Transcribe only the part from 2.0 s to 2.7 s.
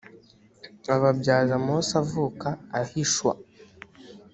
avuka